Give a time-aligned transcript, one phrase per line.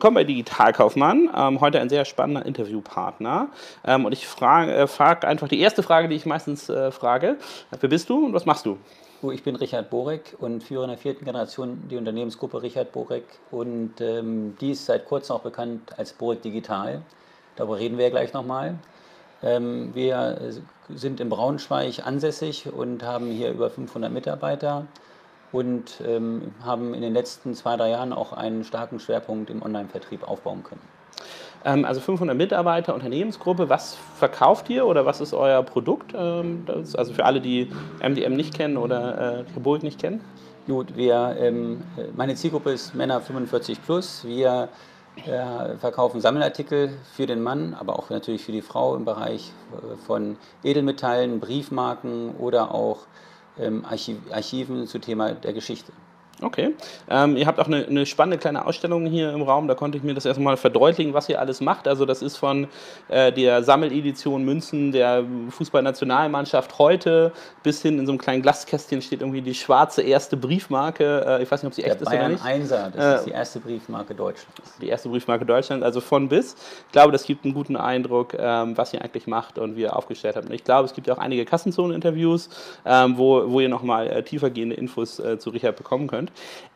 [0.00, 1.28] Willkommen bei Digitalkaufmann.
[1.36, 3.50] Ähm, heute ein sehr spannender Interviewpartner.
[3.84, 7.36] Ähm, und ich frage äh, frag einfach die erste Frage, die ich meistens äh, frage.
[7.78, 8.78] Wer bist du und was machst du?
[9.30, 13.24] Ich bin Richard Borek und führe in der vierten Generation die Unternehmensgruppe Richard Borek.
[13.50, 17.02] Und ähm, die ist seit kurzem auch bekannt als Borek Digital.
[17.56, 18.78] Darüber reden wir ja gleich nochmal.
[19.42, 24.86] Ähm, wir sind in Braunschweig ansässig und haben hier über 500 Mitarbeiter
[25.52, 30.28] und ähm, haben in den letzten zwei, drei Jahren auch einen starken Schwerpunkt im Online-Vertrieb
[30.28, 30.80] aufbauen können.
[31.64, 33.68] Ähm, also 500 Mitarbeiter, Unternehmensgruppe.
[33.68, 36.14] Was verkauft ihr oder was ist euer Produkt?
[36.16, 37.70] Ähm, das, also für alle, die
[38.02, 40.20] MDM nicht kennen oder äh, Burg nicht kennen.
[40.66, 41.82] Gut, wir, ähm,
[42.14, 44.24] meine Zielgruppe ist Männer 45 plus.
[44.24, 44.68] Wir
[45.26, 49.96] äh, verkaufen Sammelartikel für den Mann, aber auch natürlich für die Frau im Bereich äh,
[50.06, 52.98] von Edelmetallen, Briefmarken oder auch
[54.30, 55.92] Archiven zu Thema der Geschichte.
[56.42, 56.74] Okay.
[57.08, 59.68] Ähm, ihr habt auch eine, eine, spannende kleine Ausstellung hier im Raum.
[59.68, 61.86] Da konnte ich mir das erstmal verdeutlichen, was ihr alles macht.
[61.86, 62.68] Also das ist von
[63.08, 69.20] äh, der Sammeledition Münzen der Fußballnationalmannschaft heute bis hin in so einem kleinen Glaskästchen steht
[69.20, 71.24] irgendwie die schwarze erste Briefmarke.
[71.26, 72.44] Äh, ich weiß nicht, ob sie echt der ist Bayern oder nicht.
[72.44, 74.78] Einser, das äh, ist die erste Briefmarke Deutschlands.
[74.80, 76.54] Die erste Briefmarke Deutschlands, also von bis.
[76.86, 79.94] Ich glaube, das gibt einen guten Eindruck, ähm, was ihr eigentlich macht und wie ihr
[79.94, 80.46] aufgestellt habt.
[80.46, 82.48] Und ich glaube, es gibt auch einige Kassenzonen-Interviews,
[82.86, 86.19] ähm, wo, wo ihr nochmal äh, tiefergehende Infos äh, zu Richard bekommen könnt.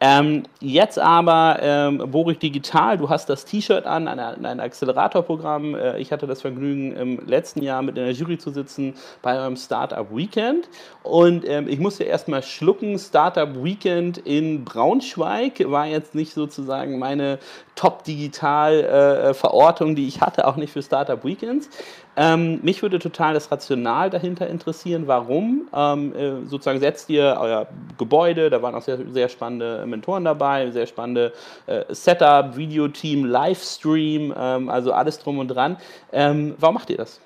[0.00, 5.74] Ähm, jetzt aber ähm, Borig Digital, du hast das T-Shirt an, ein, ein Accelerator-Programm.
[5.74, 9.38] Äh, ich hatte das Vergnügen, im letzten Jahr mit in der Jury zu sitzen bei
[9.38, 10.68] eurem Startup Weekend.
[11.02, 12.98] Und ähm, ich musste erstmal schlucken.
[12.98, 17.38] Startup Weekend in Braunschweig war jetzt nicht sozusagen meine
[17.74, 21.70] Top-Digital-Verortung, äh, die ich hatte, auch nicht für Startup Weekends.
[22.16, 25.06] Ähm, mich würde total das Rational dahinter interessieren.
[25.06, 25.68] Warum?
[25.74, 27.66] Ähm, äh, sozusagen setzt ihr euer
[27.98, 31.32] Gebäude, da waren auch sehr, sehr spannende Mentoren dabei, sehr spannende
[31.66, 35.76] äh, Setup, Videoteam, Livestream, ähm, also alles drum und dran.
[36.12, 37.20] Ähm, warum macht ihr das?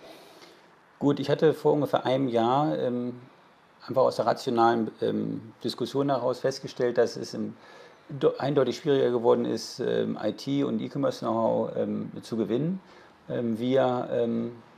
[0.98, 3.14] Gut, ich hatte vor ungefähr einem Jahr ähm,
[3.86, 7.54] einfach aus der rationalen ähm, Diskussion heraus festgestellt, dass es im
[8.38, 11.72] eindeutig schwieriger geworden ist, IT- und E-Commerce-Know-how
[12.22, 12.80] zu gewinnen.
[13.28, 14.08] wir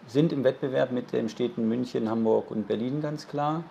[0.06, 3.64] sind im Wettbewerb mit den Städten München, Hamburg und Berlin ganz klar.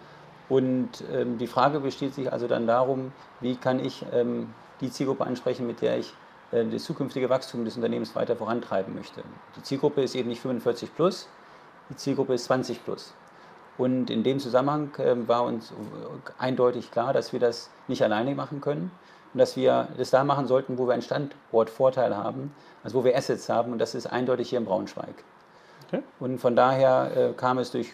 [0.49, 5.25] Und ähm, die Frage besteht sich also dann darum, wie kann ich ähm, die Zielgruppe
[5.25, 6.13] ansprechen, mit der ich
[6.51, 9.23] äh, das zukünftige Wachstum des Unternehmens weiter vorantreiben möchte.
[9.55, 11.29] Die Zielgruppe ist eben nicht 45 plus,
[11.89, 13.13] die Zielgruppe ist 20 plus.
[13.77, 15.71] Und in dem Zusammenhang äh, war uns
[16.37, 18.91] eindeutig klar, dass wir das nicht alleine machen können
[19.33, 22.53] und dass wir das da machen sollten, wo wir einen Standortvorteil haben,
[22.83, 25.23] also wo wir Assets haben und das ist eindeutig hier in Braunschweig.
[25.91, 26.03] Okay.
[26.19, 27.91] Und von daher äh, kam es durch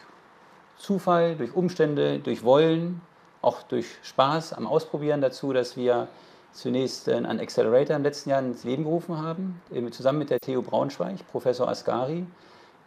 [0.78, 3.02] Zufall, durch Umstände, durch Wollen,
[3.42, 6.10] auch durch Spaß am Ausprobieren dazu, dass wir
[6.52, 9.62] zunächst einen Accelerator im letzten Jahr ins Leben gerufen haben,
[9.92, 12.26] zusammen mit der TU Braunschweig, Professor Ascari,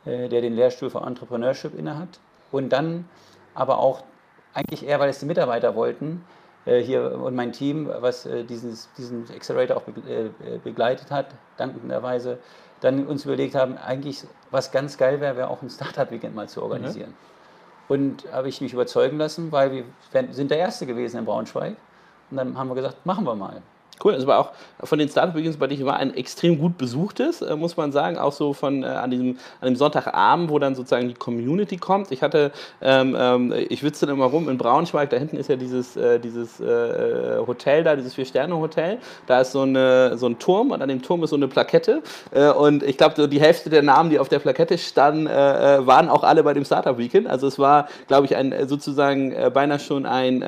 [0.04, 2.20] äh, der den Lehrstuhl für Entrepreneurship innehat.
[2.50, 3.08] Und dann
[3.54, 4.02] aber auch
[4.52, 8.91] eigentlich eher, weil es die Mitarbeiter wollten, äh, hier und mein Team, was äh, dieses,
[8.98, 9.84] diesen Accelerator auch
[10.62, 11.26] begleitet hat,
[11.56, 12.38] dankenderweise,
[12.80, 16.62] dann uns überlegt haben, eigentlich was ganz geil wäre, wäre auch ein Startup-Weekend mal zu
[16.62, 17.10] organisieren.
[17.10, 17.14] Mhm.
[17.88, 19.84] Und habe ich mich überzeugen lassen, weil wir
[20.30, 21.76] sind der Erste gewesen in Braunschweig.
[22.30, 23.62] Und dann haben wir gesagt, machen wir mal.
[24.03, 24.50] Cool, es war auch
[24.86, 28.19] von den Startup Begins bei dich war ein extrem gut besuchtes, äh, muss man sagen,
[28.19, 32.12] auch so von äh, an diesem an dem Sonntagabend, wo dann sozusagen die Community kommt.
[32.12, 35.56] Ich hatte, ähm, ähm, ich witze dann immer rum in Braunschweig, da hinten ist ja
[35.56, 38.98] dieses äh, dieses äh, Hotel da, dieses vier Sterne Hotel.
[39.26, 42.03] Da ist so eine so ein Turm und an dem Turm ist so eine Plakette
[42.31, 45.87] äh, und ich glaube so die Hälfte der Namen, die auf der Plakette standen, äh,
[45.87, 47.26] waren auch alle bei dem Startup Weekend.
[47.26, 50.38] Also es war, glaube ich, ein sozusagen beinahe schon ein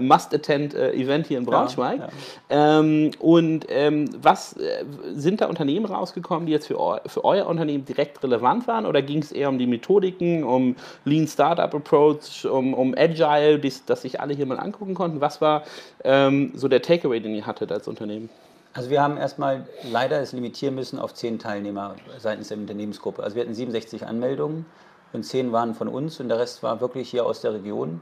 [0.00, 1.98] Must-Attend-Event hier in Braunschweig.
[1.98, 2.08] Ja,
[2.50, 2.78] ja.
[2.80, 2.81] Ähm,
[3.18, 4.84] und ähm, was äh,
[5.14, 8.86] sind da Unternehmen rausgekommen, die jetzt für, für euer Unternehmen direkt relevant waren?
[8.86, 13.84] Oder ging es eher um die Methodiken, um Lean Startup Approach, um, um Agile, dies,
[13.84, 15.20] dass sich alle hier mal angucken konnten?
[15.20, 15.62] Was war
[16.04, 18.28] ähm, so der Takeaway, den ihr hattet als Unternehmen?
[18.74, 23.22] Also wir haben erstmal leider es limitieren müssen auf zehn Teilnehmer seitens der Unternehmensgruppe.
[23.22, 24.64] Also wir hatten 67 Anmeldungen
[25.12, 28.00] und zehn waren von uns und der Rest war wirklich hier aus der Region.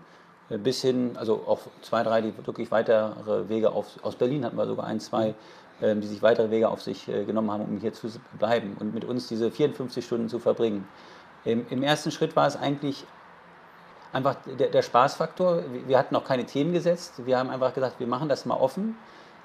[0.59, 4.67] Bis hin, also auch zwei, drei, die wirklich weitere Wege auf, aus Berlin hatten wir
[4.67, 5.35] sogar ein, zwei,
[5.81, 8.09] ähm, die sich weitere Wege auf sich äh, genommen haben, um hier zu
[8.39, 10.87] bleiben und mit uns diese 54 Stunden zu verbringen.
[11.45, 13.07] Im ersten Schritt war es eigentlich
[14.13, 15.63] einfach der, der Spaßfaktor.
[15.87, 17.25] Wir hatten noch keine Themen gesetzt.
[17.25, 18.97] Wir haben einfach gesagt, wir machen das mal offen.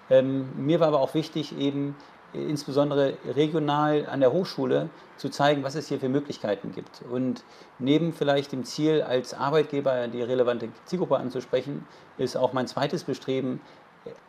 [0.10, 1.96] Ähm, mir war aber auch wichtig, eben
[2.36, 7.02] insbesondere regional an der Hochschule zu zeigen, was es hier für Möglichkeiten gibt.
[7.12, 7.44] Und
[7.80, 11.88] neben vielleicht dem Ziel, als Arbeitgeber die relevante Zielgruppe anzusprechen,
[12.18, 13.62] ist auch mein zweites Bestreben,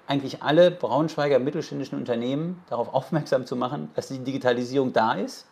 [0.07, 5.47] eigentlich alle Braunschweiger mittelständischen Unternehmen darauf aufmerksam zu machen, dass die Digitalisierung da ist.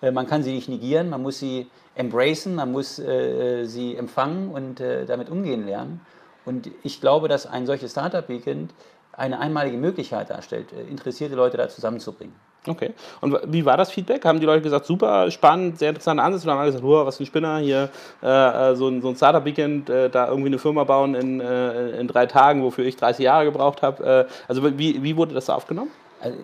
[0.00, 4.50] Äh, man kann sie nicht negieren, man muss sie embracen, man muss äh, sie empfangen
[4.50, 6.00] und äh, damit umgehen lernen.
[6.44, 8.72] Und ich glaube, dass ein solches Startup-Weekend
[9.18, 12.34] eine einmalige Möglichkeit darstellt, äh, interessierte Leute da zusammenzubringen.
[12.66, 12.92] Okay.
[13.20, 14.24] Und wie war das Feedback?
[14.24, 16.44] Haben die Leute gesagt, super spannend, sehr interessanter Ansatz?
[16.44, 17.88] Oder haben alle gesagt, oh, was für ein Spinner hier,
[18.20, 22.08] äh, so ein, so ein Startup-Weekend, äh, da irgendwie eine Firma bauen in, äh, in
[22.08, 24.26] drei Tagen, wofür ich 30 Jahre gebraucht habe?
[24.28, 25.90] Äh, also wie, wie wurde das da aufgenommen?
[26.20, 26.36] Also,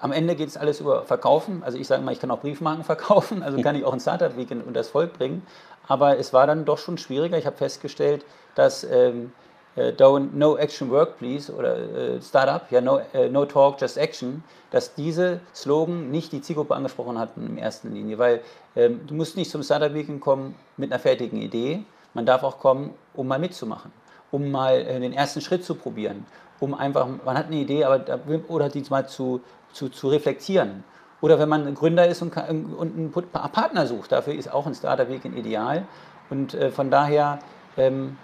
[0.00, 1.62] am Ende geht es alles über Verkaufen.
[1.64, 4.66] Also ich sage mal, ich kann auch Briefmarken verkaufen, also kann ich auch ein Startup-Weekend
[4.66, 5.42] unter das Volk bringen.
[5.88, 7.38] Aber es war dann doch schon schwieriger.
[7.38, 8.24] Ich habe festgestellt,
[8.54, 9.45] dass ähm, äh,
[9.76, 14.42] don't, No Action Work Please oder äh, Startup, ja, no, äh, no Talk, Just Action,
[14.70, 18.18] dass diese Slogan nicht die Zielgruppe angesprochen hatten in erster Linie.
[18.18, 18.40] Weil
[18.74, 21.84] ähm, du musst nicht zum Startup Weekend kommen mit einer fertigen Idee,
[22.14, 23.92] man darf auch kommen, um mal mitzumachen,
[24.30, 26.24] um mal äh, den ersten Schritt zu probieren,
[26.60, 28.18] um einfach, man hat eine Idee, aber
[28.48, 29.42] oder die mal zu,
[29.72, 30.84] zu, zu reflektieren.
[31.20, 35.08] Oder wenn man Gründer ist und, und einen Partner sucht, dafür ist auch ein Startup
[35.08, 35.86] Weekend ideal.
[36.30, 37.38] Und äh, von daher
[37.76, 38.16] ähm,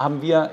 [0.00, 0.50] haben wir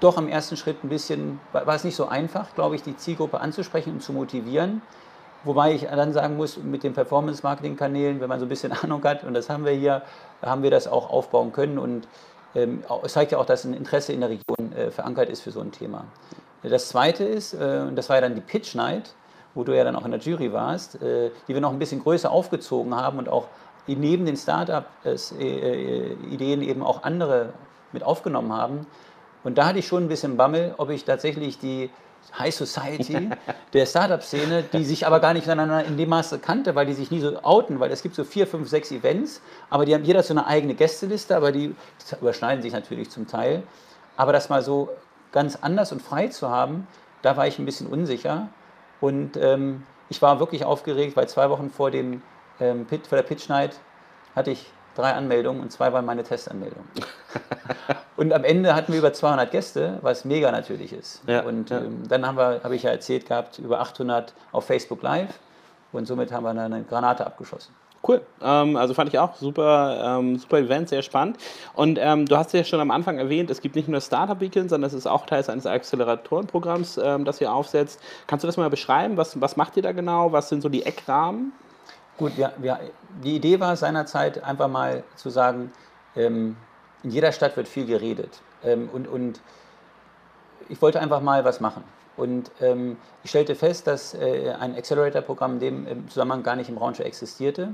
[0.00, 3.40] doch am ersten Schritt ein bisschen, war es nicht so einfach, glaube ich, die Zielgruppe
[3.40, 4.82] anzusprechen und zu motivieren.
[5.44, 9.24] Wobei ich dann sagen muss, mit den Performance-Marketing-Kanälen, wenn man so ein bisschen Ahnung hat,
[9.24, 10.02] und das haben wir hier,
[10.42, 11.78] haben wir das auch aufbauen können.
[11.78, 12.08] Und
[12.56, 15.52] ähm, es zeigt ja auch, dass ein Interesse in der Region äh, verankert ist für
[15.52, 16.04] so ein Thema.
[16.62, 19.14] Das zweite ist, äh, und das war ja dann die Pitch Night,
[19.54, 22.02] wo du ja dann auch in der Jury warst, äh, die wir noch ein bisschen
[22.02, 23.46] größer aufgezogen haben und auch
[23.86, 27.52] neben den Startup-Ideen äh, eben auch andere
[27.92, 28.86] mit aufgenommen haben.
[29.42, 31.90] Und da hatte ich schon ein bisschen Bammel, ob ich tatsächlich die
[32.38, 33.30] High Society
[33.72, 37.10] der Startup-Szene, die sich aber gar nicht miteinander in dem Maße kannte, weil die sich
[37.10, 39.40] nie so outen, weil es gibt so vier, fünf, sechs Events,
[39.70, 41.74] aber die haben jeder so eine eigene Gästeliste, aber die
[42.20, 43.62] überschneiden sich natürlich zum Teil.
[44.16, 44.90] Aber das mal so
[45.32, 46.86] ganz anders und frei zu haben,
[47.22, 48.48] da war ich ein bisschen unsicher.
[49.00, 52.22] Und ähm, ich war wirklich aufgeregt, weil zwei Wochen vor, dem,
[52.60, 53.78] ähm, Pit, vor der Pitch Night
[54.34, 56.88] hatte ich drei Anmeldungen und zwei waren meine Testanmeldungen.
[58.16, 61.22] und am Ende hatten wir über 200 Gäste, was mega natürlich ist.
[61.26, 61.78] Ja, und ja.
[61.78, 65.38] Ähm, dann haben wir, habe ich ja erzählt gehabt, über 800 auf Facebook Live
[65.92, 67.74] und somit haben wir eine Granate abgeschossen.
[68.06, 68.22] Cool.
[68.42, 71.36] Ähm, also fand ich auch super, ähm, super Event, sehr spannend.
[71.74, 74.70] Und ähm, du hast ja schon am Anfang erwähnt, es gibt nicht nur Startup Weekend,
[74.70, 78.00] sondern es ist auch Teil eines Acceleratorenprogramms, ähm, das ihr aufsetzt.
[78.26, 79.18] Kannst du das mal beschreiben?
[79.18, 80.32] Was, was macht ihr da genau?
[80.32, 81.52] Was sind so die Eckrahmen?
[82.20, 82.78] Gut, wir, wir,
[83.24, 85.72] die Idee war seinerzeit einfach mal zu sagen,
[86.14, 86.54] ähm,
[87.02, 88.42] in jeder Stadt wird viel geredet.
[88.62, 89.40] Ähm, und, und
[90.68, 91.82] ich wollte einfach mal was machen.
[92.18, 96.68] Und ähm, ich stellte fest, dass äh, ein Accelerator-Programm in dem im Zusammenhang gar nicht
[96.68, 97.70] im Braunschweig existierte.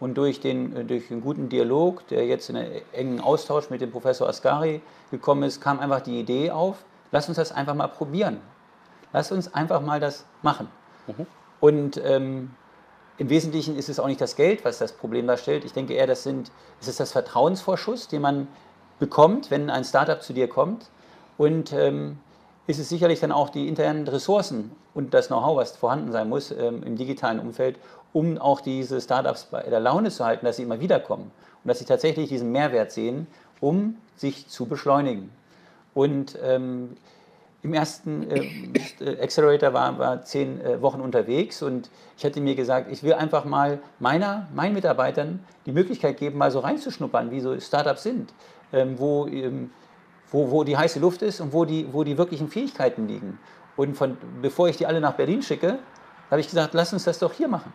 [0.00, 3.82] Und durch den, äh, durch einen guten Dialog, der jetzt in einen engen Austausch mit
[3.82, 7.88] dem Professor Ascari gekommen ist, kam einfach die Idee auf, lass uns das einfach mal
[7.88, 8.40] probieren.
[9.12, 10.68] Lass uns einfach mal das machen.
[11.06, 11.26] Mhm.
[11.60, 12.50] Und ähm,
[13.16, 15.64] im Wesentlichen ist es auch nicht das Geld, was das Problem darstellt.
[15.64, 16.50] Ich denke eher, das sind,
[16.80, 18.48] es ist das Vertrauensvorschuss, den man
[18.98, 20.90] bekommt, wenn ein Startup zu dir kommt.
[21.38, 22.18] Und ähm,
[22.66, 26.50] ist es sicherlich dann auch die internen Ressourcen und das Know-how, was vorhanden sein muss
[26.50, 27.78] ähm, im digitalen Umfeld,
[28.12, 31.30] um auch diese Startups bei der Laune zu halten, dass sie immer wieder kommen
[31.62, 33.26] und dass sie tatsächlich diesen Mehrwert sehen,
[33.60, 35.30] um sich zu beschleunigen.
[35.94, 36.96] Und ähm,
[37.64, 42.92] im ersten äh, Accelerator war, war zehn äh, Wochen unterwegs und ich hatte mir gesagt,
[42.92, 47.58] ich will einfach mal meiner, meinen Mitarbeitern die Möglichkeit geben, mal so reinzuschnuppern, wie so
[47.58, 48.34] Startups sind,
[48.70, 49.70] ähm, wo, ähm,
[50.30, 53.38] wo, wo die heiße Luft ist und wo die, wo die wirklichen Fähigkeiten liegen.
[53.76, 55.78] Und von, bevor ich die alle nach Berlin schicke,
[56.30, 57.72] habe ich gesagt, lass uns das doch hier machen.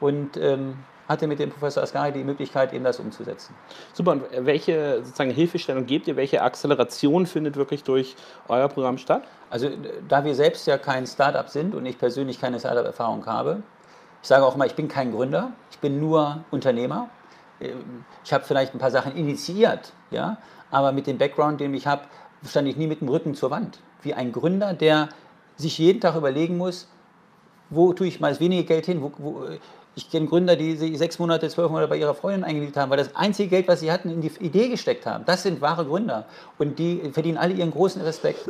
[0.00, 0.78] Und ähm,
[1.12, 3.54] hatte mit dem Professor Asgari die Möglichkeit, eben das umzusetzen.
[3.92, 6.16] Super, und welche sozusagen Hilfestellung gebt ihr?
[6.16, 8.16] Welche Akzeleration findet wirklich durch
[8.48, 9.22] euer Programm statt?
[9.50, 9.68] Also
[10.08, 13.62] da wir selbst ja kein Startup sind und ich persönlich keine Startup-Erfahrung habe,
[14.22, 17.08] ich sage auch immer, ich bin kein Gründer, ich bin nur Unternehmer.
[18.24, 20.38] Ich habe vielleicht ein paar Sachen initiiert, ja,
[20.70, 22.02] aber mit dem Background, den ich habe,
[22.48, 23.78] stand ich nie mit dem Rücken zur Wand.
[24.02, 25.10] Wie ein Gründer, der
[25.56, 26.88] sich jeden Tag überlegen muss,
[27.70, 29.44] wo tue ich mal das wenige Geld hin, wo, wo,
[29.94, 32.96] ich kenne Gründer, die sich sechs Monate, zwölf Monate bei ihrer Freundin eingelegt haben, weil
[32.96, 35.24] das einzige Geld, was sie hatten, in die Idee gesteckt haben.
[35.26, 36.24] Das sind wahre Gründer.
[36.58, 38.48] Und die verdienen alle ihren großen Respekt.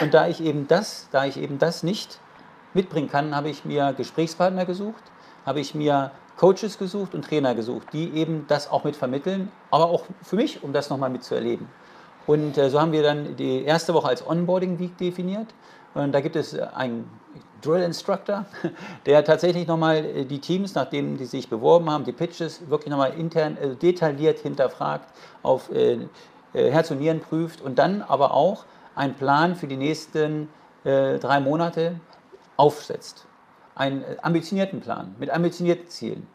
[0.00, 2.18] Und da ich eben das, da ich eben das nicht
[2.74, 5.02] mitbringen kann, habe ich mir Gesprächspartner gesucht,
[5.46, 9.86] habe ich mir Coaches gesucht und Trainer gesucht, die eben das auch mit vermitteln, aber
[9.86, 11.68] auch für mich, um das nochmal mitzuerleben.
[12.26, 15.48] Und äh, so haben wir dann die erste Woche als Onboarding Week definiert.
[15.94, 17.10] Und da gibt es einen
[17.62, 18.46] Drill Instructor,
[19.06, 23.14] der tatsächlich nochmal äh, die Teams, nachdem die sich beworben haben, die Pitches wirklich nochmal
[23.14, 25.08] intern äh, detailliert hinterfragt,
[25.42, 25.98] auf äh,
[26.52, 30.48] Herz und Nieren prüft und dann aber auch einen Plan für die nächsten
[30.84, 32.00] äh, drei Monate
[32.56, 33.26] aufsetzt.
[33.74, 36.26] Einen äh, ambitionierten Plan mit ambitionierten Zielen.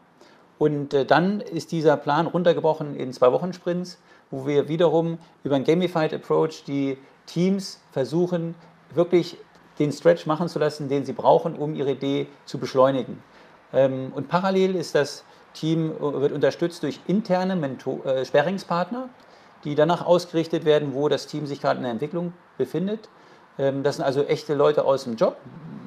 [0.58, 3.98] Und äh, dann ist dieser Plan runtergebrochen in zwei Wochen Sprints,
[4.30, 8.54] wo wir wiederum über einen Gamified Approach die Teams versuchen,
[8.94, 9.38] wirklich
[9.78, 13.22] den Stretch machen zu lassen, den sie brauchen, um ihre Idee zu beschleunigen.
[13.72, 19.08] Ähm, und parallel ist das Team äh, wird unterstützt durch interne Mentor äh, Sperringspartner,
[19.64, 23.08] die danach ausgerichtet werden, wo das Team sich gerade in der Entwicklung befindet.
[23.58, 25.36] Ähm, das sind also echte Leute aus dem Job,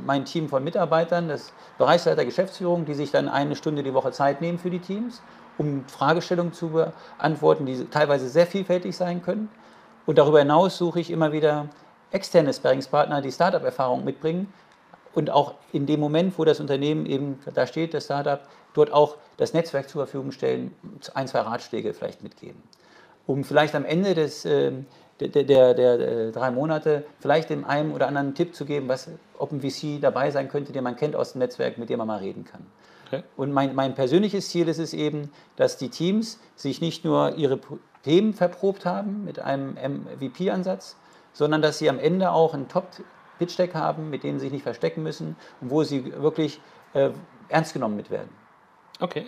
[0.05, 4.41] mein Team von Mitarbeitern, das Bereichsleiter Geschäftsführung, die sich dann eine Stunde die Woche Zeit
[4.41, 5.21] nehmen für die Teams,
[5.57, 9.49] um Fragestellungen zu beantworten, die teilweise sehr vielfältig sein können.
[10.05, 11.67] Und darüber hinaus suche ich immer wieder
[12.11, 14.51] externe Sparringspartner, die Startup-Erfahrung mitbringen
[15.13, 18.41] und auch in dem Moment, wo das Unternehmen eben da steht, das Startup,
[18.73, 20.75] dort auch das Netzwerk zur Verfügung stellen,
[21.13, 22.61] ein, zwei Ratschläge vielleicht mitgeben.
[23.25, 24.71] Um vielleicht am Ende des, äh,
[25.19, 28.87] der, der, der, der, äh, drei Monate vielleicht dem einen oder anderen Tipp zu geben,
[28.87, 31.97] was, ob ein VC dabei sein könnte, den man kennt aus dem Netzwerk, mit dem
[31.97, 32.65] man mal reden kann.
[33.07, 33.23] Okay.
[33.37, 37.59] Und mein, mein persönliches Ziel ist es eben, dass die Teams sich nicht nur ihre
[38.03, 39.75] Themen verprobt haben mit einem
[40.19, 40.95] MVP-Ansatz,
[41.37, 45.03] sondern dass sie am Ende auch ein Top-Pitch-Deck haben, mit denen sie sich nicht verstecken
[45.03, 46.59] müssen und wo sie wirklich
[46.93, 47.11] äh,
[47.47, 48.29] ernst genommen mit werden.
[48.99, 49.25] Okay.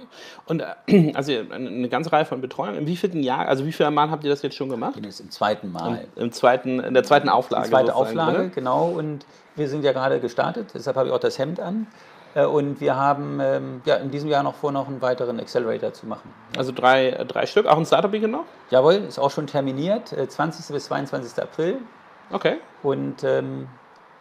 [0.48, 2.80] Und äh, also eine ganze Reihe von Betreuungen.
[2.80, 5.00] In wie vielen Jahren, also wie viele Mal habt ihr das jetzt schon gemacht?
[5.04, 6.08] Das im zweiten Mal.
[6.16, 7.66] Im, Im, zweiten, in der zweiten Auflage.
[7.66, 8.50] Die zweite Auflage, ne?
[8.50, 8.88] genau.
[8.90, 11.86] Und wir sind ja gerade gestartet, deshalb habe ich auch das Hemd an.
[12.34, 15.94] Äh, und wir haben ähm, ja, in diesem Jahr noch vor, noch einen weiteren Accelerator
[15.94, 16.34] zu machen.
[16.58, 18.46] Also drei, drei Stück, auch ein Startup noch?
[18.70, 20.70] Jawohl, ist auch schon terminiert, 20.
[20.70, 21.42] Äh, bis 22.
[21.42, 21.78] April.
[22.32, 22.58] Okay.
[22.84, 23.68] Und ähm,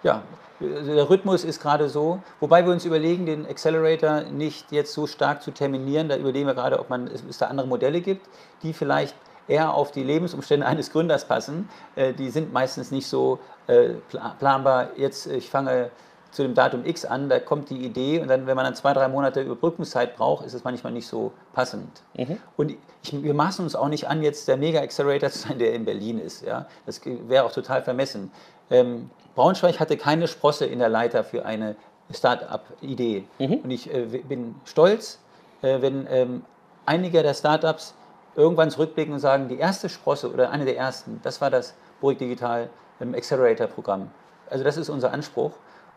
[0.03, 0.23] ja,
[0.61, 5.43] der Rhythmus ist gerade so, wobei wir uns überlegen, den Accelerator nicht jetzt so stark
[5.43, 6.09] zu terminieren.
[6.09, 8.29] Da überlegen wir gerade, ob man, es da andere Modelle gibt,
[8.62, 9.15] die vielleicht
[9.47, 11.69] eher auf die Lebensumstände eines Gründers passen.
[11.97, 13.91] Äh, die sind meistens nicht so äh,
[14.38, 14.88] planbar.
[14.97, 15.91] Jetzt, ich fange
[16.30, 18.92] zu dem Datum X an, da kommt die Idee und dann, wenn man dann zwei,
[18.92, 22.02] drei Monate Überbrückungszeit braucht, ist es manchmal nicht so passend.
[22.14, 22.38] Mhm.
[22.56, 25.85] Und ich, wir maßen uns auch nicht an, jetzt der Mega-Accelerator zu sein, der in
[25.85, 26.44] Berlin ist.
[26.44, 26.66] Ja?
[26.87, 28.30] Das wäre auch total vermessen.
[28.70, 31.76] Ähm, Braunschweig hatte keine Sprosse in der Leiter für eine
[32.11, 33.25] Start-up-Idee.
[33.38, 33.54] Mhm.
[33.64, 35.18] Und ich äh, bin stolz,
[35.62, 36.42] äh, wenn ähm,
[36.87, 37.94] einige der Start-ups
[38.35, 42.18] irgendwann zurückblicken und sagen, die erste Sprosse oder eine der ersten, das war das Burg
[42.18, 42.70] Digital
[43.00, 44.11] ähm, Accelerator-Programm.
[44.50, 45.52] Also das ist unser Anspruch.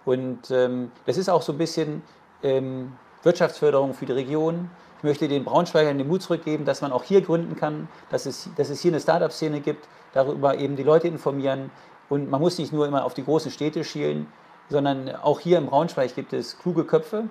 [0.05, 2.01] Und ähm, das ist auch so ein bisschen
[2.43, 2.93] ähm,
[3.23, 4.69] Wirtschaftsförderung für die Region.
[4.97, 8.49] Ich möchte den Braunschweigern den Mut zurückgeben, dass man auch hier gründen kann, dass es,
[8.55, 11.71] dass es hier eine Startup-Szene gibt, darüber eben die Leute informieren.
[12.09, 14.27] Und man muss nicht nur immer auf die großen Städte schielen,
[14.69, 17.25] sondern auch hier im Braunschweig gibt es kluge Köpfe.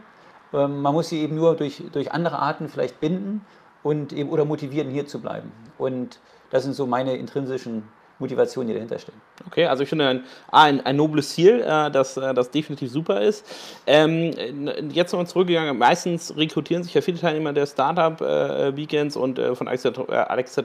[0.53, 3.45] Ähm, man muss sie eben nur durch, durch andere Arten vielleicht binden
[3.83, 5.53] und eben, oder motivieren, hier zu bleiben.
[5.79, 7.85] Und das sind so meine intrinsischen
[8.21, 9.21] Motivation, die dahinter stehen.
[9.47, 13.21] Okay, also ich finde ein, ein, ein nobles Ziel, äh, das, äh, das definitiv super
[13.21, 13.45] ist.
[13.87, 14.33] Ähm,
[14.93, 19.69] jetzt nochmal zurückgegangen, meistens rekrutieren sich ja viele Teilnehmer der Startup-Weekends äh, und äh, von
[19.69, 20.62] Alexa, Alexa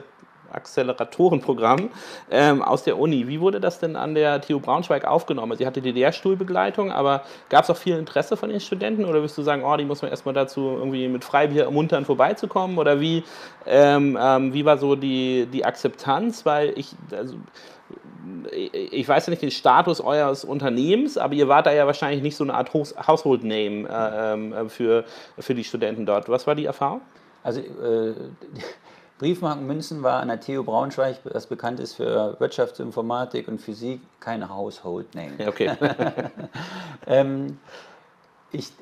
[0.56, 1.90] Acceleratorenprogramm
[2.30, 3.28] ähm, aus der Uni.
[3.28, 5.56] Wie wurde das denn an der TU Braunschweig aufgenommen?
[5.56, 9.36] Sie hatte die Lehrstuhlbegleitung, aber gab es auch viel Interesse von den Studenten oder wirst
[9.38, 12.78] du sagen, oh, die muss man erstmal dazu irgendwie mit Freibier ermuntern, vorbeizukommen?
[12.78, 13.22] Oder wie,
[13.66, 16.46] ähm, ähm, wie war so die, die Akzeptanz?
[16.46, 17.36] Weil ich, also,
[18.72, 22.36] ich weiß ja nicht den Status eures Unternehmens, aber ihr wart da ja wahrscheinlich nicht
[22.36, 25.04] so eine Art Household Name äh, ähm, für,
[25.38, 26.28] für die Studenten dort.
[26.28, 27.02] Was war die Erfahrung?
[27.42, 28.14] Also äh,
[29.18, 35.14] Briefmarkenmünzen war an der TU Braunschweig, das bekannt ist für Wirtschaftsinformatik und Physik, kein Household
[35.14, 35.32] Name.
[35.46, 35.72] Okay.
[37.06, 37.58] ähm,
[38.52, 38.72] ich,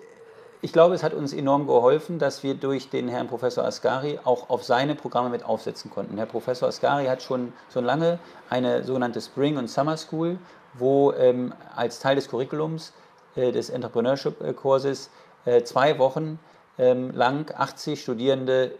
[0.61, 4.51] ich glaube, es hat uns enorm geholfen, dass wir durch den Herrn Professor Ascari auch
[4.51, 6.17] auf seine Programme mit aufsetzen konnten.
[6.17, 8.19] Herr Professor Ascari hat schon so lange
[8.51, 10.39] eine sogenannte Spring- und Summer School,
[10.73, 12.93] wo ähm, als Teil des Curriculums
[13.37, 15.11] äh, des Entrepreneurship-Kurses
[15.45, 16.41] äh, zwei Wochen
[16.79, 18.73] ähm, lang 80 Studierende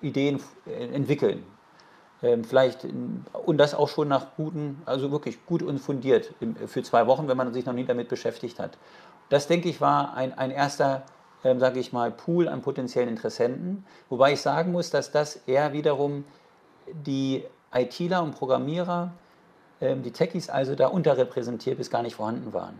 [0.00, 1.44] Ideen entwickeln.
[2.22, 6.32] Ähm, vielleicht, und das auch schon nach guten, also wirklich gut und fundiert
[6.66, 8.78] für zwei Wochen, wenn man sich noch nie damit beschäftigt hat.
[9.28, 11.02] Das, denke ich, war ein, ein erster,
[11.42, 13.84] ähm, sage ich mal, Pool an potenziellen Interessenten.
[14.08, 16.24] Wobei ich sagen muss, dass das eher wiederum
[16.92, 17.44] die
[17.74, 19.10] ITler und Programmierer,
[19.80, 22.78] ähm, die Techies also da unterrepräsentiert bis gar nicht vorhanden waren.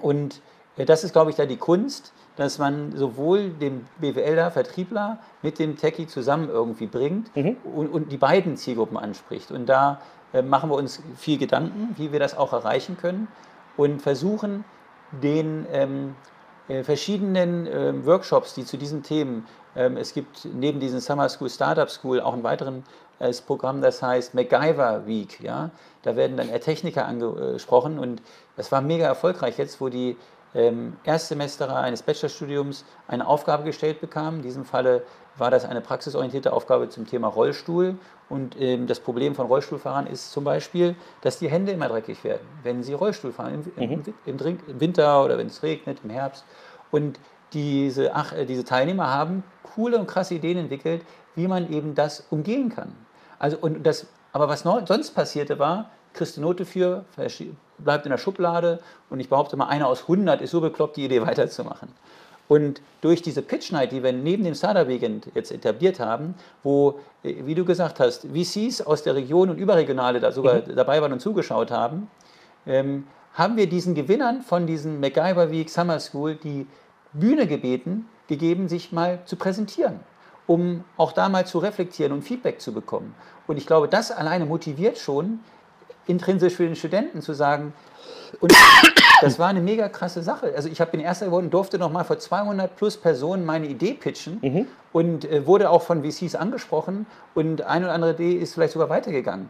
[0.00, 5.18] Und äh, das ist, glaube ich, da die Kunst, dass man sowohl den BWLer, Vertriebler
[5.42, 7.56] mit dem Techie zusammen irgendwie bringt mhm.
[7.64, 9.50] und, und, die beiden Zielgruppen anspricht.
[9.50, 10.00] Und da
[10.32, 13.28] äh, machen wir uns viel Gedanken, wie wir das auch erreichen können
[13.76, 14.64] und versuchen,
[15.10, 16.14] den, ähm,
[16.68, 21.48] äh, verschiedenen äh, Workshops, die zu diesen Themen, ähm, es gibt neben diesen Summer School,
[21.48, 22.82] Startup School auch ein weiteres
[23.18, 25.40] äh, Programm, das heißt MacGyver Week.
[25.40, 25.70] Ja?
[26.02, 28.20] Da werden dann Techniker angesprochen und
[28.56, 30.16] das war mega erfolgreich jetzt, wo die
[30.54, 34.38] ähm, Erstsemesterer eines Bachelorstudiums eine Aufgabe gestellt bekamen.
[34.38, 35.02] In diesem Falle
[35.36, 37.96] war das eine praxisorientierte Aufgabe zum Thema Rollstuhl.
[38.28, 42.46] Und ähm, das Problem von Rollstuhlfahrern ist zum Beispiel, dass die Hände immer dreckig werden,
[42.62, 44.04] wenn sie Rollstuhl fahren, im, mhm.
[44.26, 46.44] im, im, im Winter oder wenn es regnet, im Herbst.
[46.90, 47.18] Und
[47.52, 49.42] diese, ach, äh, diese Teilnehmer haben
[49.74, 51.02] coole und krasse Ideen entwickelt,
[51.34, 52.94] wie man eben das umgehen kann.
[53.38, 57.04] Also, und das, aber was noch, sonst passierte war, kriegst du Note für,
[57.78, 61.04] bleibt in der Schublade und ich behaupte mal, einer aus 100 ist so bekloppt, die
[61.04, 61.88] Idee weiterzumachen.
[62.48, 66.98] Und durch diese Pitch Night, die wir neben dem Startup Weekend jetzt etabliert haben, wo,
[67.22, 70.74] äh, wie du gesagt hast, VCs aus der Region und Überregionale da sogar mhm.
[70.74, 72.10] dabei waren und zugeschaut haben,
[72.66, 76.66] ähm, haben wir diesen Gewinnern von diesem MacGyver Week Summer School die
[77.12, 80.00] Bühne gebeten, gegeben, sich mal zu präsentieren,
[80.46, 83.14] um auch da mal zu reflektieren und Feedback zu bekommen.
[83.46, 85.40] Und ich glaube, das alleine motiviert schon
[86.08, 87.72] intrinsisch für den Studenten zu sagen,
[88.40, 88.52] und
[89.20, 90.52] das war eine mega krasse Sache.
[90.54, 94.38] Also ich bin Erster geworden, durfte noch mal vor 200 plus Personen meine Idee pitchen
[94.42, 94.66] mhm.
[94.92, 98.88] und äh, wurde auch von VCs angesprochen und eine oder andere Idee ist vielleicht sogar
[98.88, 99.48] weitergegangen.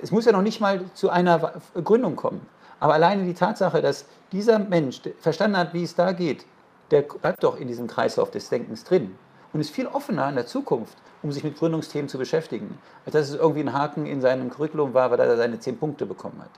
[0.00, 2.46] Es muss ja noch nicht mal zu einer Gründung kommen.
[2.80, 6.46] Aber alleine die Tatsache, dass dieser Mensch verstanden hat, wie es da geht,
[6.90, 9.16] der bleibt doch in diesem Kreislauf des Denkens drin
[9.52, 13.30] und ist viel offener in der Zukunft, um sich mit Gründungsthemen zu beschäftigen, als dass
[13.30, 16.50] es irgendwie ein Haken in seinem Curriculum war, weil er seine zehn Punkte bekommen hat.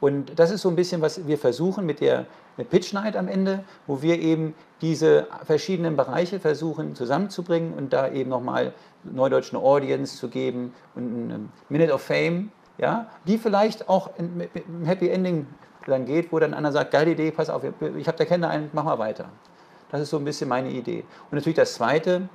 [0.00, 2.26] Und das ist so ein bisschen, was wir versuchen mit der
[2.70, 8.28] Pitch Night am Ende, wo wir eben diese verschiedenen Bereiche versuchen zusammenzubringen und da eben
[8.28, 14.10] nochmal Neudeutsch eine Audience zu geben und eine Minute of Fame, ja, die vielleicht auch
[14.18, 14.48] einem
[14.84, 15.46] Happy Ending
[15.86, 18.70] dann geht, wo dann einer sagt, geile Idee, pass auf, ich habe da Kenner einen,
[18.72, 19.26] mach mal weiter.
[19.92, 21.04] Das ist so ein bisschen meine Idee.
[21.30, 22.28] Und natürlich das Zweite,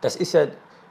[0.00, 0.48] das ist ja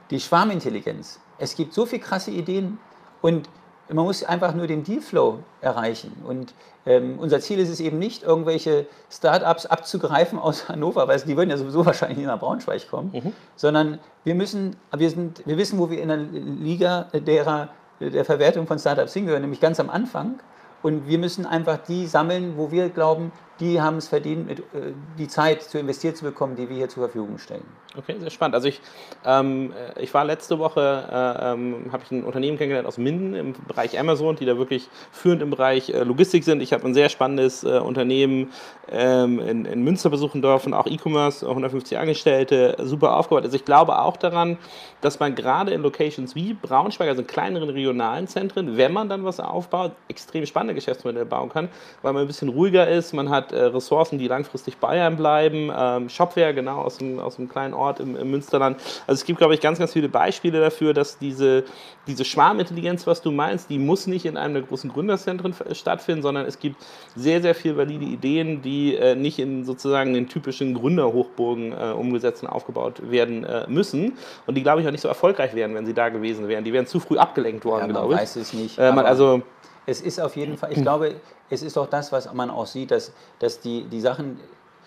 [0.09, 1.19] die Schwarmintelligenz.
[1.37, 2.79] Es gibt so viele krasse Ideen
[3.21, 3.49] und
[3.89, 6.23] man muss einfach nur den Dealflow erreichen.
[6.25, 6.53] Und
[6.85, 11.49] ähm, unser Ziel ist es eben nicht, irgendwelche Startups abzugreifen aus Hannover, weil die würden
[11.49, 13.33] ja sowieso wahrscheinlich nicht nach Braunschweig kommen, mhm.
[13.55, 18.67] sondern wir müssen, wir, sind, wir wissen, wo wir in der Liga derer, der Verwertung
[18.67, 20.39] von Startups hingehören, nämlich ganz am Anfang.
[20.81, 24.93] Und wir müssen einfach die sammeln, wo wir glauben, die haben es verdient, mit, äh,
[25.17, 27.63] die Zeit zu investiert zu bekommen, die wir hier zur Verfügung stellen.
[27.97, 28.55] Okay, sehr spannend.
[28.55, 28.81] Also ich,
[29.25, 33.53] ähm, ich war letzte Woche, äh, ähm, habe ich ein Unternehmen kennengelernt aus Minden im
[33.67, 36.61] Bereich Amazon, die da wirklich führend im Bereich äh, Logistik sind.
[36.61, 38.51] Ich habe ein sehr spannendes äh, Unternehmen
[38.91, 43.45] ähm, in, in, Münster besuchen dürfen, auch E-Commerce, 150 Angestellte, super aufgebaut.
[43.45, 44.57] Also ich glaube auch daran,
[44.99, 49.23] dass man gerade in Locations wie Braunschweig, also in kleineren regionalen Zentren, wenn man dann
[49.23, 51.69] was aufbaut, extrem spannende Geschäftsmodelle bauen kann,
[52.01, 55.71] weil man ein bisschen ruhiger ist, man hat äh, Ressourcen, die langfristig einem bleiben.
[55.75, 58.77] Ähm, Shopware, genau, aus dem, aus dem kleinen Ort im, im Münsterland.
[59.07, 61.63] Also es gibt, glaube ich, ganz, ganz viele Beispiele dafür, dass diese,
[62.07, 66.45] diese Schwarmintelligenz, was du meinst, die muss nicht in einem der großen Gründerzentren stattfinden, sondern
[66.45, 66.77] es gibt
[67.15, 72.43] sehr, sehr viele valide Ideen, die äh, nicht in sozusagen den typischen Gründerhochburgen äh, umgesetzt
[72.43, 74.13] und aufgebaut werden äh, müssen
[74.45, 76.63] und die, glaube ich, auch nicht so erfolgreich wären, wenn sie da gewesen wären.
[76.63, 78.19] Die wären zu früh abgelenkt worden, ja, glaube ich.
[78.19, 78.77] weiß es nicht.
[78.77, 79.41] Äh, also
[79.85, 81.15] es ist auf jeden Fall, ich glaube,
[81.49, 84.39] es ist auch das, was man auch sieht, dass, dass die, die Sachen,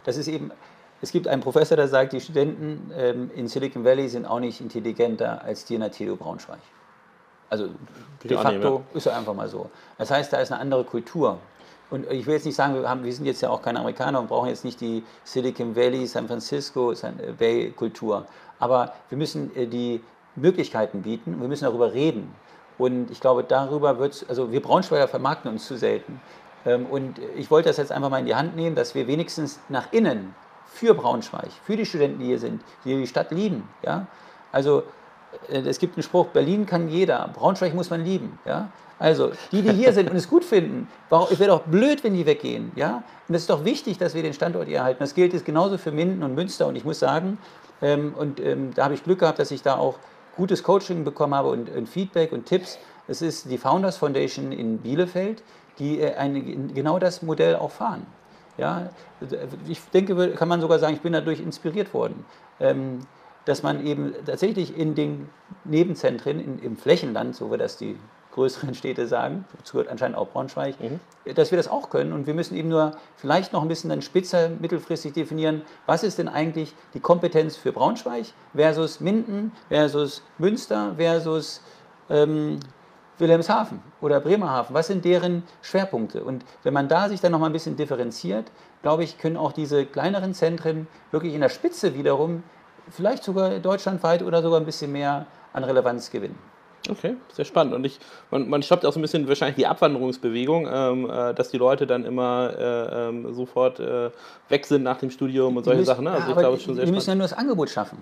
[0.04, 0.50] das ist eben,
[1.00, 4.60] es gibt einen Professor, der sagt, die Studenten ähm, in Silicon Valley sind auch nicht
[4.60, 6.58] intelligenter als die in der TU Braunschweig.
[7.50, 7.68] Also
[8.24, 9.70] de facto ist er einfach mal so.
[9.96, 11.38] Das heißt, da ist eine andere Kultur.
[11.90, 14.20] Und ich will jetzt nicht sagen, wir, haben, wir sind jetzt ja auch keine Amerikaner
[14.20, 18.26] und brauchen jetzt nicht die Silicon Valley, San Francisco, San äh, Bay Kultur.
[18.58, 20.02] Aber wir müssen äh, die
[20.36, 22.34] Möglichkeiten bieten und wir müssen darüber reden.
[22.78, 26.20] Und ich glaube, darüber wird es, also wir Braunschweiger vermarkten uns zu selten.
[26.64, 29.58] Ähm, und ich wollte das jetzt einfach mal in die Hand nehmen, dass wir wenigstens
[29.68, 30.34] nach innen
[30.66, 33.68] für Braunschweig, für die Studenten, die hier sind, die die Stadt lieben.
[33.82, 34.06] Ja?
[34.52, 34.84] Also
[35.48, 38.38] äh, es gibt einen Spruch, Berlin kann jeder, Braunschweig muss man lieben.
[38.46, 38.70] Ja?
[38.98, 40.88] Also die, die hier sind und es gut finden,
[41.30, 42.72] es wäre doch blöd, wenn die weggehen.
[42.74, 43.02] Ja?
[43.28, 45.00] Und es ist doch wichtig, dass wir den Standort hier erhalten.
[45.00, 46.66] Das gilt jetzt genauso für Minden und Münster.
[46.66, 47.38] Und ich muss sagen,
[47.80, 49.98] ähm, und ähm, da habe ich Glück gehabt, dass ich da auch
[50.38, 52.78] gutes Coaching bekommen habe und, und Feedback und Tipps.
[53.08, 55.42] Es ist die Founders Foundation in Bielefeld,
[55.78, 58.06] die äh, eine, genau das Modell auch fahren.
[58.56, 58.90] Ja,
[59.68, 62.24] ich denke, kann man sogar sagen, ich bin dadurch inspiriert worden,
[62.58, 63.00] ähm,
[63.44, 65.28] dass man eben tatsächlich in den
[65.64, 67.96] Nebenzentren, in, im Flächenland, so wie das die
[68.38, 71.00] größeren Städte sagen, dazu gehört anscheinend auch Braunschweig, mhm.
[71.34, 72.12] dass wir das auch können.
[72.12, 76.18] Und wir müssen eben nur vielleicht noch ein bisschen dann spitzer mittelfristig definieren, was ist
[76.18, 81.62] denn eigentlich die Kompetenz für Braunschweig versus Minden versus Münster versus
[82.08, 82.60] ähm,
[83.18, 84.74] Wilhelmshaven oder Bremerhaven?
[84.74, 86.22] Was sind deren Schwerpunkte?
[86.22, 89.52] Und wenn man da sich dann noch mal ein bisschen differenziert, glaube ich, können auch
[89.52, 92.44] diese kleineren Zentren wirklich in der Spitze wiederum
[92.88, 96.38] vielleicht sogar deutschlandweit oder sogar ein bisschen mehr an Relevanz gewinnen.
[96.88, 97.74] Okay, sehr spannend.
[97.74, 97.98] Und ich,
[98.30, 101.86] man, man stoppt auch so ein bisschen wahrscheinlich die Abwanderungsbewegung, ähm, äh, dass die Leute
[101.86, 104.10] dann immer äh, ähm, sofort äh,
[104.48, 106.04] weg sind nach dem Studium und solche müssen, Sachen.
[106.04, 106.12] Ne?
[106.12, 107.98] Also ja, ich glaube, es schon sehr Wir müssen ja nur das Angebot schaffen.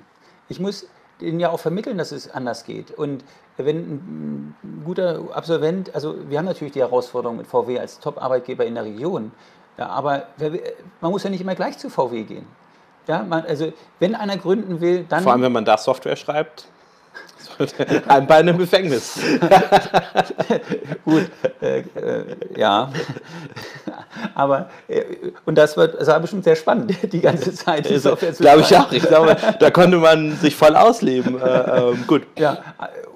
[0.48, 0.86] Ich muss
[1.20, 2.90] denen ja auch vermitteln, dass es anders geht.
[2.90, 3.24] Und
[3.56, 8.74] wenn ein guter Absolvent, also wir haben natürlich die Herausforderung mit VW als Top-Arbeitgeber in
[8.74, 9.32] der Region,
[9.78, 10.28] ja, aber
[11.00, 12.46] man muss ja nicht immer gleich zu VW gehen.
[13.06, 15.22] Ja, man, also wenn einer gründen will, dann.
[15.22, 16.68] Vor allem, wenn man da Software schreibt.
[18.08, 19.18] Ein Bein im Gefängnis.
[21.04, 22.90] Gut, äh, äh, ja.
[24.34, 25.04] Aber, äh,
[25.44, 27.88] und das, wird, das war bestimmt sehr spannend, die ganze Zeit.
[27.88, 28.92] Die Glaube ich auch.
[28.92, 31.40] Ich glaube, da konnte man sich voll ausleben.
[31.40, 32.26] Äh, ähm, gut.
[32.38, 32.58] Ja,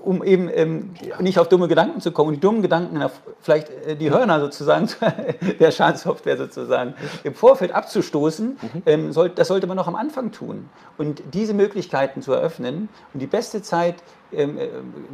[0.03, 3.03] um eben ähm, nicht auf dumme Gedanken zu kommen und die dummen Gedanken,
[3.41, 4.89] vielleicht äh, die Hörner sozusagen,
[5.61, 8.83] der Schadsoftware sozusagen, im Vorfeld abzustoßen, mhm.
[8.87, 10.69] ähm, soll, das sollte man noch am Anfang tun.
[10.99, 13.97] Und diese Möglichkeiten zu eröffnen und die beste Zeit,
[14.33, 14.69] ähm, äh,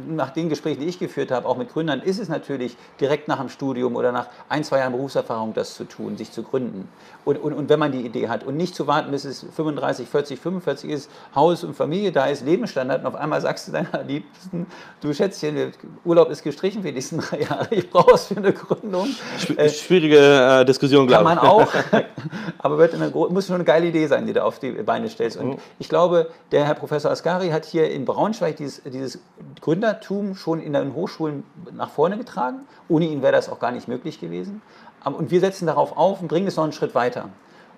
[0.07, 3.39] nach den Gesprächen, die ich geführt habe, auch mit Gründern, ist es natürlich direkt nach
[3.39, 6.89] dem Studium oder nach ein, zwei Jahren Berufserfahrung das zu tun, sich zu gründen.
[7.23, 10.07] Und, und, und wenn man die Idee hat und nicht zu warten, bis es 35,
[10.07, 14.03] 40, 45 ist, Haus und Familie, da ist Lebensstandard und auf einmal sagst du deiner
[14.03, 14.65] Liebsten,
[15.01, 15.71] du Schätzchen,
[16.03, 19.07] Urlaub ist gestrichen für die nächsten drei Jahre, ich brauche es für eine Gründung.
[19.55, 21.39] Äh, schwierige äh, Diskussion, glaube ich.
[21.39, 21.67] Kann man auch,
[22.59, 25.37] aber wird eine, muss schon eine geile Idee sein, die du auf die Beine stellst.
[25.37, 25.57] Und mhm.
[25.79, 29.19] ich glaube, der Herr Professor Ascari hat hier in Braunschweig dieses, dieses
[29.61, 32.61] Gründertum schon in den Hochschulen nach vorne getragen.
[32.89, 34.61] Ohne ihn wäre das auch gar nicht möglich gewesen.
[35.03, 37.29] Und wir setzen darauf auf und bringen es noch einen Schritt weiter.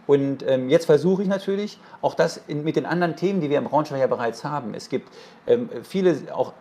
[0.07, 3.59] Und ähm, jetzt versuche ich natürlich auch das in, mit den anderen Themen, die wir
[3.59, 4.73] im Braunschweig ja bereits haben.
[4.73, 5.07] Es gibt
[5.45, 6.53] ähm, viele auch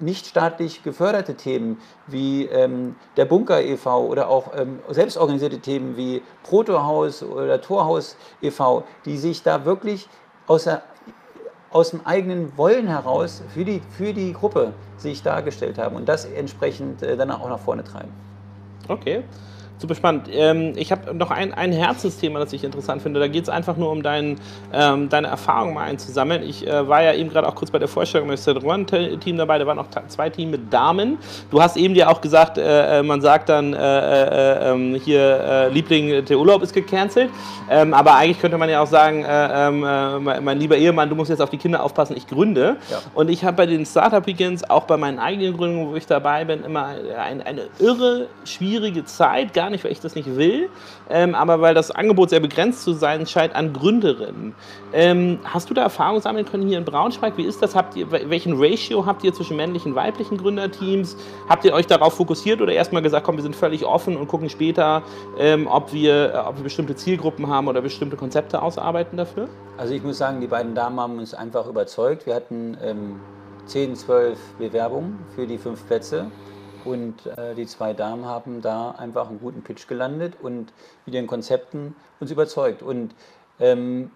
[0.00, 4.06] nicht staatlich geförderte Themen wie ähm, der Bunker e.V.
[4.06, 10.08] oder auch ähm, selbstorganisierte Themen wie Protohaus oder Torhaus e.V., die sich da wirklich
[10.48, 10.82] aus, der,
[11.70, 16.24] aus dem eigenen Wollen heraus für die, für die Gruppe sich dargestellt haben und das
[16.24, 18.12] entsprechend äh, dann auch nach vorne treiben.
[18.88, 19.22] Okay.
[19.84, 20.30] Super spannend.
[20.32, 23.20] Ähm, ich habe noch ein, ein Herzensthema, das ich interessant finde.
[23.20, 24.36] Da geht es einfach nur um dein,
[24.72, 26.42] ähm, deine Erfahrungen mal einzusammeln.
[26.42, 29.58] Ich äh, war ja eben gerade auch kurz bei der Vorstellung mit dem One-Team dabei.
[29.58, 31.18] Da waren auch zwei Teams mit Damen.
[31.50, 35.20] Du hast eben dir auch gesagt, äh, äh man sagt dann äh, äh ähm, hier,
[35.20, 37.28] äh, Liebling, der Urlaub ist gecancelt.
[37.68, 41.42] Ähm, aber eigentlich könnte man ja auch sagen, ähm, mein lieber Ehemann, du musst jetzt
[41.42, 42.78] auf die Kinder aufpassen, ich gründe.
[42.90, 43.02] Ja.
[43.12, 46.64] Und ich habe bei den Startup-Weekends, auch bei meinen eigenen Gründungen, wo ich dabei bin,
[46.64, 50.68] immer ein, eine irre schwierige Zeit gar nicht, weil ich das nicht will,
[51.10, 54.54] ähm, aber weil das Angebot sehr begrenzt zu sein scheint an Gründerinnen.
[54.92, 57.36] Ähm, hast du da Erfahrung sammeln können hier in Braunschweig?
[57.36, 57.74] Wie ist das?
[57.74, 61.16] Habt ihr, welchen Ratio habt ihr zwischen männlichen und weiblichen Gründerteams?
[61.48, 64.50] Habt ihr euch darauf fokussiert oder erstmal gesagt, komm, wir sind völlig offen und gucken
[64.50, 65.02] später,
[65.38, 69.48] ähm, ob, wir, ob wir bestimmte Zielgruppen haben oder bestimmte Konzepte ausarbeiten dafür?
[69.78, 72.26] Also ich muss sagen, die beiden Damen haben uns einfach überzeugt.
[72.26, 73.20] Wir hatten ähm,
[73.66, 76.26] 10, 12 Bewerbungen für die fünf Plätze.
[76.84, 80.72] Und äh, die zwei Damen haben da einfach einen guten Pitch gelandet und
[81.06, 82.82] mit ihren Konzepten uns überzeugt.
[82.82, 83.14] Und
[83.60, 84.10] ähm,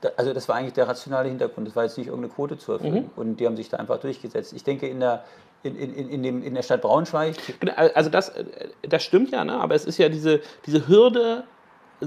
[0.00, 1.66] da, also das war eigentlich der rationale Hintergrund.
[1.66, 2.94] Das war jetzt nicht irgendeine Quote zu erfüllen.
[2.94, 3.10] Mhm.
[3.16, 4.52] Und die haben sich da einfach durchgesetzt.
[4.52, 5.24] Ich denke, in der,
[5.62, 7.36] in, in, in, dem, in der Stadt Braunschweig.
[7.60, 8.44] Genau, also das, äh,
[8.82, 9.54] das stimmt ja, ne?
[9.54, 11.44] aber es ist ja diese, diese Hürde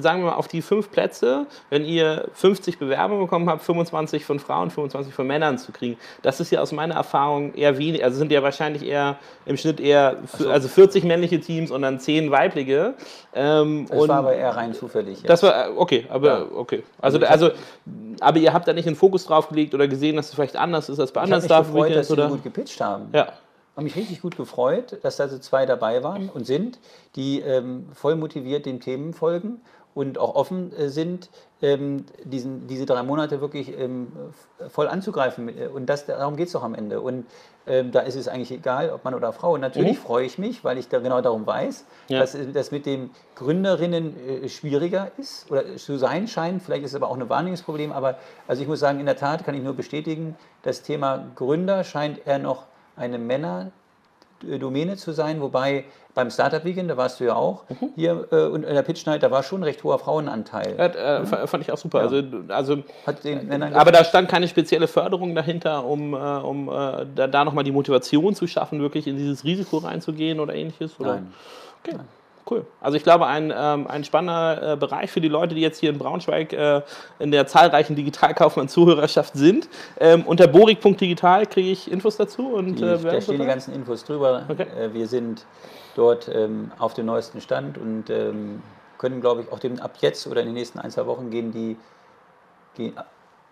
[0.02, 4.40] sagen wir mal, auf die fünf Plätze, wenn ihr 50 Bewerbungen bekommen habt, 25 von
[4.40, 5.98] Frauen, 25 von Männern zu kriegen.
[6.22, 9.80] Das ist ja aus meiner Erfahrung eher wenig, also sind ja wahrscheinlich eher im Schnitt
[9.80, 10.50] eher so.
[10.50, 12.94] also 40 männliche Teams und dann 10 weibliche.
[13.34, 15.18] Ähm, das war aber eher rein zufällig.
[15.20, 15.30] Jetzt.
[15.30, 16.46] Das war, äh, okay, aber ja.
[16.56, 16.84] okay.
[17.02, 17.52] Also, also,
[18.20, 20.90] aber ihr habt da nicht einen Fokus drauf gelegt oder gesehen, dass es vielleicht anders
[20.90, 22.08] ist als bei anderen Startup Weekends?
[22.08, 22.28] dass oder?
[22.28, 23.10] sie gut gepitcht haben.
[23.14, 23.28] Ja
[23.78, 26.80] habe mich richtig gut gefreut, dass da so zwei dabei waren und sind,
[27.16, 29.62] die ähm, voll motiviert den Themen folgen
[29.98, 31.30] und auch offen äh, sind,
[31.60, 34.12] ähm, diesen, diese drei Monate wirklich ähm,
[34.70, 35.50] voll anzugreifen.
[35.74, 37.02] Und das, darum geht es doch am Ende.
[37.02, 37.26] Und
[37.66, 39.56] ähm, da ist es eigentlich egal, ob Mann oder Frau.
[39.56, 40.04] Und natürlich mhm.
[40.04, 42.20] freue ich mich, weil ich da genau darum weiß, ja.
[42.20, 46.62] dass das mit den Gründerinnen äh, schwieriger ist oder zu sein scheint.
[46.62, 47.92] Vielleicht ist es aber auch ein Wahrnehmungsproblem.
[47.92, 51.84] Aber also ich muss sagen, in der Tat kann ich nur bestätigen, das Thema Gründer
[51.84, 53.72] scheint eher noch eine Männer-
[54.60, 57.90] Domäne zu sein, wobei beim Startup Weekend, da warst du ja auch, mhm.
[57.96, 60.76] hier äh, und in der Pitch Night, da war schon ein recht hoher Frauenanteil.
[60.78, 60.86] Ja,
[61.22, 62.00] äh, fand ich auch super.
[62.00, 62.06] Ja.
[62.06, 62.84] Also, also,
[63.76, 67.72] aber da stand keine spezielle Förderung dahinter, um, äh, um äh, da, da nochmal die
[67.72, 71.00] Motivation zu schaffen, wirklich in dieses Risiko reinzugehen oder ähnliches?
[71.00, 71.16] Oder?
[71.16, 71.34] Nein.
[71.84, 71.98] Okay.
[71.98, 72.08] Nein.
[72.50, 72.66] Cool.
[72.80, 75.90] Also ich glaube, ein, ähm, ein spannender äh, Bereich für die Leute, die jetzt hier
[75.90, 76.82] in Braunschweig äh,
[77.20, 79.68] in der zahlreichen Digitalkaufmann-Zuhörerschaft sind.
[80.00, 82.54] Ähm, unter borik.digital kriege ich Infos dazu.
[82.54, 84.44] Und, die, äh, da stehen die ganzen Infos drüber.
[84.48, 84.68] Okay.
[84.80, 85.46] Äh, wir sind
[85.96, 88.62] dort ähm, auf dem neuesten Stand und ähm,
[88.98, 91.52] können, glaube ich, auch dem, ab jetzt oder in den nächsten ein, zwei Wochen gehen
[91.52, 91.78] die,
[92.76, 92.94] gehen,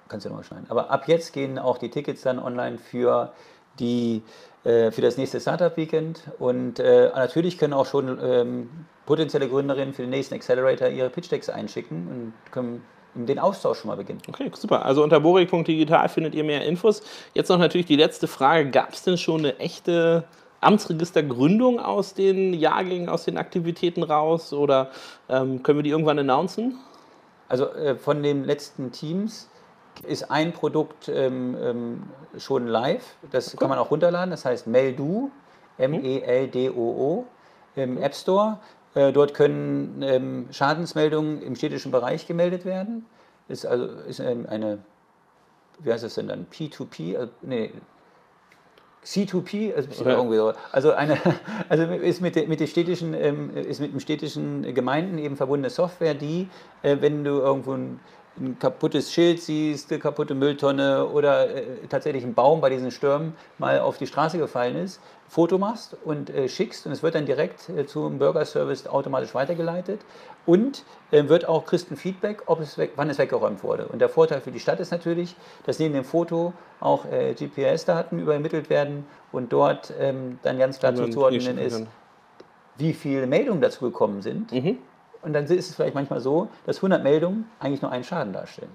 [0.08, 3.31] kannst du ja nochmal schneiden, aber ab jetzt gehen auch die Tickets dann online für
[3.79, 4.21] die
[4.63, 6.21] äh, für das nächste Startup Weekend.
[6.39, 8.69] Und äh, natürlich können auch schon ähm,
[9.05, 12.81] potenzielle Gründerinnen für den nächsten Accelerator ihre Pitch Decks einschicken und können
[13.15, 14.21] den Austausch schon mal beginnen.
[14.27, 14.85] Okay, super.
[14.85, 17.01] Also unter borik.digital findet ihr mehr Infos.
[17.33, 18.69] Jetzt noch natürlich die letzte Frage.
[18.71, 20.25] Gab es denn schon eine echte
[20.61, 24.51] Amtsregistergründung aus den Jahrgängen, aus den Aktivitäten raus?
[24.51, 24.89] Oder
[25.29, 26.79] ähm, können wir die irgendwann announcen?
[27.47, 29.47] Also äh, von den letzten Teams
[30.01, 32.03] ist ein Produkt ähm, ähm,
[32.38, 33.15] schon live.
[33.31, 33.58] Das okay.
[33.58, 34.31] kann man auch runterladen.
[34.31, 35.31] Das heißt Meldu,
[35.77, 37.25] M-E-L-D-O-O,
[37.75, 38.60] im App Store.
[38.93, 43.05] Äh, dort können ähm, Schadensmeldungen im städtischen Bereich gemeldet werden.
[43.47, 44.79] Ist also ist eine,
[45.79, 46.47] wie heißt das denn dann?
[46.51, 47.17] P2P?
[47.17, 47.71] Also, nee,
[49.05, 50.53] C2P, also, irgendwie so.
[50.71, 51.17] also, eine,
[51.69, 56.15] also ist mit, mit, den städtischen, ähm, ist mit den städtischen Gemeinden eben verbundene Software,
[56.15, 56.49] die,
[56.81, 57.99] äh, wenn du irgendwo ein
[58.39, 63.33] ein kaputtes Schild siehst, eine kaputte Mülltonne oder äh, tatsächlich ein Baum bei diesen Stürmen
[63.57, 67.25] mal auf die Straße gefallen ist, Foto machst und äh, schickst und es wird dann
[67.25, 70.01] direkt äh, zum Bürgerservice automatisch weitergeleitet
[70.45, 73.87] und äh, wird auch kriegst ein Feedback, ob es weg, wann es weggeräumt wurde.
[73.87, 78.19] Und der Vorteil für die Stadt ist natürlich, dass neben dem Foto auch äh, GPS-Daten
[78.19, 81.85] übermittelt werden und dort ähm, dann ganz klar zuzuordnen ist,
[82.77, 84.51] wie viele Meldungen dazu gekommen sind.
[84.51, 84.77] Mhm
[85.25, 88.71] und dann ist es vielleicht manchmal so, dass 100 Meldungen eigentlich nur einen Schaden darstellen.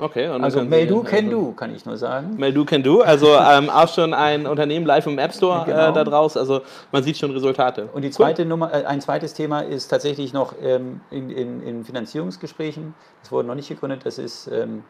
[0.00, 2.36] Okay, also Meldu can do, kann ich nur sagen.
[2.36, 5.90] Meldu can do, also ähm, auch schon ein Unternehmen live im App Store äh, genau.
[5.90, 6.60] äh, da draus, also
[6.92, 7.88] man sieht schon Resultate.
[7.92, 8.48] Und die zweite cool.
[8.48, 13.48] Nummer, äh, ein zweites Thema ist tatsächlich noch ähm, in, in, in, Finanzierungsgesprächen, das wurde
[13.48, 14.84] noch nicht gegründet, das ist ähm,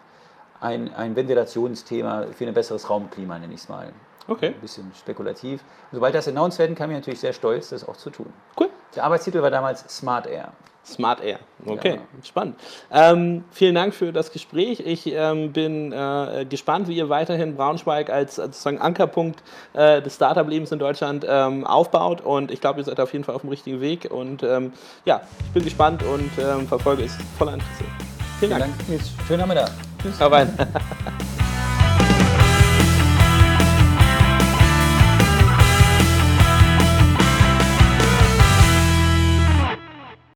[0.61, 3.92] ein, ein Ventilationsthema für ein besseres Raumklima, nenne ich es mal.
[4.29, 4.49] Okay.
[4.49, 5.64] Ein bisschen spekulativ.
[5.91, 8.33] Sobald das announced werden kann, bin ich natürlich sehr stolz, das auch zu tun.
[8.61, 8.69] Cool.
[8.95, 10.53] Der Arbeitstitel war damals Smart Air.
[10.85, 11.38] Smart Air.
[11.67, 12.25] Okay, ja.
[12.25, 12.57] spannend.
[12.91, 14.81] Ähm, vielen Dank für das Gespräch.
[14.81, 19.43] Ich ähm, bin äh, gespannt, wie ihr weiterhin Braunschweig als, als sozusagen Ankerpunkt
[19.75, 22.23] äh, des Startup-Lebens in Deutschland ähm, aufbaut.
[22.23, 24.11] Und ich glaube, ihr seid auf jeden Fall auf dem richtigen Weg.
[24.11, 24.73] Und ähm,
[25.05, 27.85] ja, ich bin gespannt und ähm, verfolge es voller Interesse.
[28.38, 28.73] Vielen Dank.
[28.87, 29.11] Vielen Dank.
[29.27, 29.71] Schönen Nachmittag.
[30.03, 30.21] Tschüss.
[30.21, 30.57] Rein.